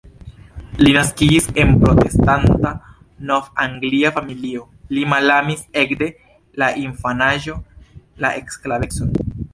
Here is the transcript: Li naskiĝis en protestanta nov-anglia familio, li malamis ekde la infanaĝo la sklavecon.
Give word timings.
Li 0.85 0.93
naskiĝis 0.95 1.47
en 1.63 1.73
protestanta 1.83 2.71
nov-anglia 3.31 4.13
familio, 4.17 4.65
li 4.97 5.03
malamis 5.13 5.61
ekde 5.83 6.09
la 6.63 6.71
infanaĝo 6.89 7.59
la 8.27 8.33
sklavecon. 8.57 9.15